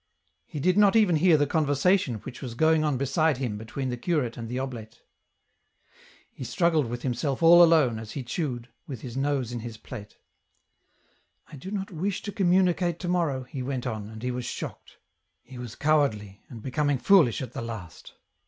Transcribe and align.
He 0.47 0.59
did 0.59 0.79
not 0.79 0.95
even 0.95 1.17
hear 1.17 1.37
the 1.37 1.45
conversation 1.45 2.15
which 2.23 2.41
was 2.41 2.55
going 2.55 2.83
on 2.83 2.97
beside 2.97 3.37
him 3.37 3.55
between 3.55 3.89
the 3.89 3.97
curate 3.97 4.35
and 4.35 4.49
the 4.49 4.57
oblate. 4.57 5.03
He 6.33 6.43
struggled 6.43 6.87
with 6.87 7.03
himself 7.03 7.43
all 7.43 7.61
alone, 7.63 7.99
as 7.99 8.13
he 8.13 8.23
chewed, 8.23 8.69
with 8.87 9.01
his 9.01 9.15
nose 9.15 9.51
in 9.51 9.59
his 9.59 9.77
plate." 9.77 10.17
I 11.51 11.55
do 11.55 11.69
not 11.69 11.91
wish 11.91 12.23
to 12.23 12.31
communicate 12.31 12.97
to 13.01 13.07
morrow," 13.07 13.43
he 13.43 13.61
went 13.61 13.85
on, 13.85 14.09
and 14.09 14.23
he 14.23 14.31
was 14.31 14.45
shocked. 14.45 14.97
He 15.43 15.59
was 15.59 15.75
cowardly, 15.75 16.41
and 16.49 16.63
becoming 16.63 16.97
foohsh 16.97 17.39
at 17.43 17.53
the 17.53 17.61
last. 17.61 18.15